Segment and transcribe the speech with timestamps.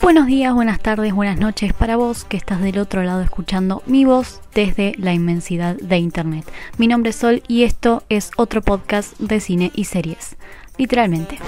[0.00, 4.06] Buenos días, buenas tardes, buenas noches para vos que estás del otro lado escuchando mi
[4.06, 6.50] voz desde la inmensidad de Internet.
[6.78, 10.36] Mi nombre es Sol y esto es otro podcast de cine y series.
[10.78, 11.38] Literalmente.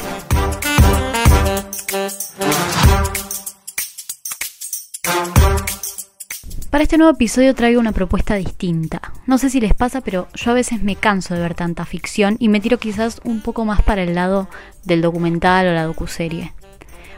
[6.70, 9.00] Para este nuevo episodio traigo una propuesta distinta.
[9.26, 12.36] No sé si les pasa, pero yo a veces me canso de ver tanta ficción
[12.38, 14.48] y me tiro quizás un poco más para el lado
[14.84, 16.52] del documental o la docuserie.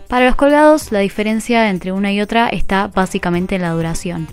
[0.07, 4.29] Para los colgados, la diferencia entre una y otra está básicamente en la duración.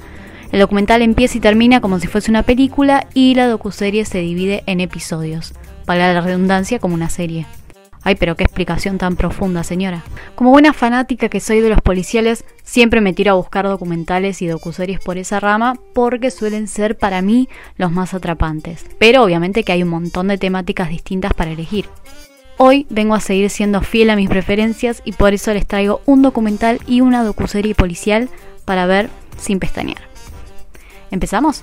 [0.52, 4.62] El documental empieza y termina como si fuese una película y la docuserie se divide
[4.68, 5.54] en episodios,
[5.86, 7.48] para la redundancia como una serie.
[8.08, 10.06] Ay, pero qué explicación tan profunda, señora.
[10.36, 14.48] Como buena fanática que soy de los policiales, siempre me tiro a buscar documentales y
[14.48, 18.86] docuseries por esa rama porque suelen ser para mí los más atrapantes.
[18.98, 21.90] Pero obviamente que hay un montón de temáticas distintas para elegir.
[22.56, 26.22] Hoy vengo a seguir siendo fiel a mis preferencias y por eso les traigo un
[26.22, 28.30] documental y una docuserie policial
[28.64, 30.00] para ver sin pestañear.
[31.12, 31.62] ¿Empezamos?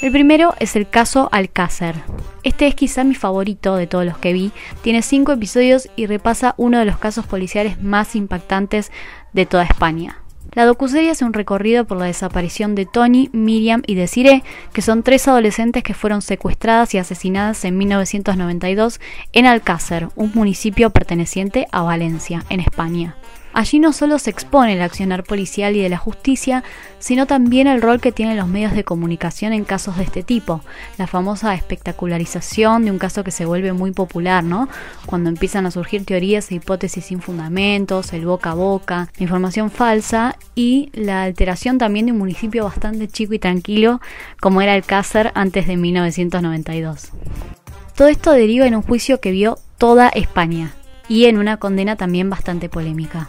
[0.00, 1.96] El primero es el caso Alcácer.
[2.44, 4.52] Este es quizá mi favorito de todos los que vi.
[4.80, 8.92] Tiene cinco episodios y repasa uno de los casos policiales más impactantes
[9.32, 10.18] de toda España.
[10.52, 15.02] La docuserie hace un recorrido por la desaparición de Tony, Miriam y Desiree, que son
[15.02, 19.00] tres adolescentes que fueron secuestradas y asesinadas en 1992
[19.32, 23.16] en Alcácer, un municipio perteneciente a Valencia, en España.
[23.58, 26.62] Allí no solo se expone el accionar policial y de la justicia,
[27.00, 30.60] sino también el rol que tienen los medios de comunicación en casos de este tipo,
[30.96, 34.68] la famosa espectacularización de un caso que se vuelve muy popular, ¿no?
[35.06, 40.36] Cuando empiezan a surgir teorías e hipótesis sin fundamentos, el boca a boca, información falsa
[40.54, 44.00] y la alteración también de un municipio bastante chico y tranquilo
[44.38, 47.10] como era el Cácer antes de 1992.
[47.96, 50.74] Todo esto deriva en un juicio que vio toda España,
[51.08, 53.28] y en una condena también bastante polémica.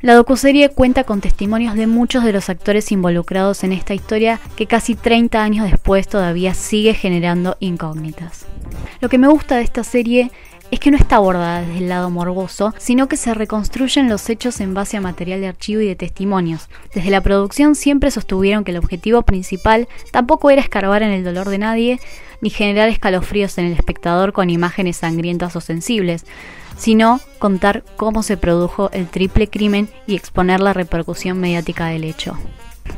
[0.00, 4.66] La docuserie cuenta con testimonios de muchos de los actores involucrados en esta historia que
[4.66, 8.46] casi 30 años después todavía sigue generando incógnitas.
[9.00, 10.30] Lo que me gusta de esta serie
[10.70, 14.60] es que no está abordada desde el lado morboso, sino que se reconstruyen los hechos
[14.60, 16.68] en base a material de archivo y de testimonios.
[16.94, 21.48] Desde la producción siempre sostuvieron que el objetivo principal tampoco era escarbar en el dolor
[21.48, 22.00] de nadie,
[22.40, 26.24] ni generar escalofríos en el espectador con imágenes sangrientas o sensibles,
[26.76, 32.38] sino contar cómo se produjo el triple crimen y exponer la repercusión mediática del hecho.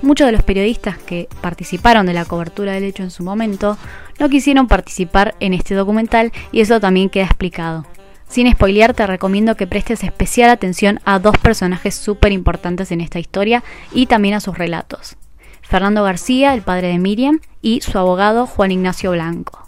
[0.02, 3.76] Muchos de los periodistas que participaron de la cobertura del hecho en su momento
[4.20, 7.86] no quisieron participar en este documental y eso también queda explicado.
[8.28, 13.18] Sin spoilear, te recomiendo que prestes especial atención a dos personajes súper importantes en esta
[13.18, 15.16] historia y también a sus relatos.
[15.62, 19.66] Fernando García, el padre de Miriam, y su abogado Juan Ignacio Blanco.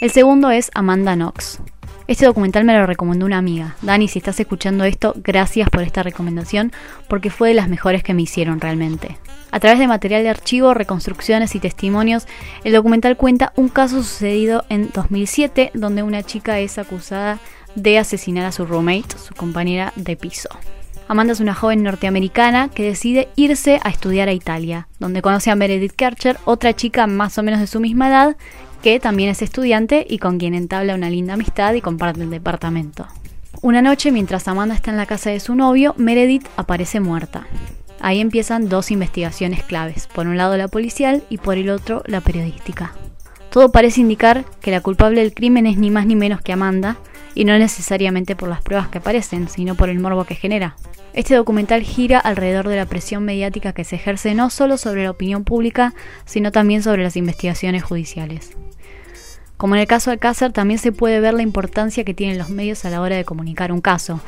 [0.00, 1.60] El segundo es Amanda Knox,
[2.06, 3.76] este documental me lo recomendó una amiga.
[3.82, 6.72] Dani, si estás escuchando esto, gracias por esta recomendación
[7.08, 9.18] porque fue de las mejores que me hicieron realmente.
[9.50, 12.26] A través de material de archivo, reconstrucciones y testimonios,
[12.64, 17.38] el documental cuenta un caso sucedido en 2007 donde una chica es acusada
[17.74, 20.48] de asesinar a su roommate, su compañera de piso.
[21.08, 25.56] Amanda es una joven norteamericana que decide irse a estudiar a Italia, donde conoce a
[25.56, 28.36] Meredith Kercher, otra chica más o menos de su misma edad,
[28.82, 33.06] que también es estudiante y con quien entabla una linda amistad y comparte el departamento.
[33.62, 37.46] Una noche, mientras Amanda está en la casa de su novio, Meredith aparece muerta.
[38.00, 42.20] Ahí empiezan dos investigaciones claves, por un lado la policial y por el otro la
[42.20, 42.92] periodística.
[43.50, 46.96] Todo parece indicar que la culpable del crimen es ni más ni menos que Amanda,
[47.34, 50.74] y no necesariamente por las pruebas que aparecen, sino por el morbo que genera.
[51.12, 55.10] Este documental gira alrededor de la presión mediática que se ejerce no solo sobre la
[55.10, 55.94] opinión pública,
[56.24, 58.56] sino también sobre las investigaciones judiciales.
[59.56, 62.48] Como en el caso de Alcácer, también se puede ver la importancia que tienen los
[62.48, 64.20] medios a la hora de comunicar un caso.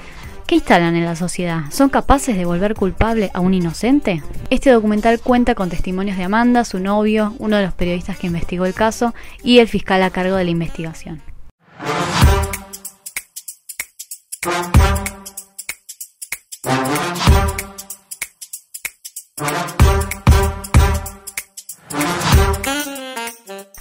[0.47, 1.63] ¿Qué instalan en la sociedad?
[1.71, 4.23] ¿Son capaces de volver culpable a un inocente?
[4.51, 8.67] Este documental cuenta con testimonios de Amanda, su novio, uno de los periodistas que investigó
[8.67, 11.23] el caso y el fiscal a cargo de la investigación.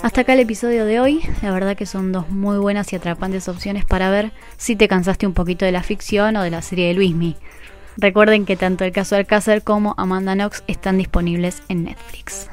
[0.04, 1.22] Hasta acá el episodio de hoy.
[1.42, 5.26] La verdad que son dos muy buenas y atrapantes opciones para ver si te cansaste
[5.26, 7.38] un poquito de la ficción o de la serie de Luismi.
[7.96, 12.50] Recuerden que tanto el caso Alcácer como Amanda Knox están disponibles en Netflix.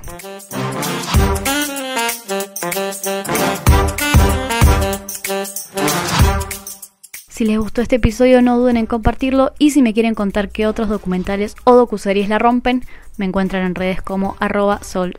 [7.29, 10.69] Si les gustó este episodio no duden en compartirlo y si me quieren contar qué
[10.69, 12.85] otros documentales o docuseries la rompen,
[13.17, 15.15] me encuentran en redes como arroba sol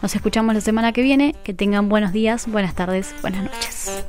[0.00, 4.04] Nos escuchamos la semana que viene, que tengan buenos días, buenas tardes, buenas noches.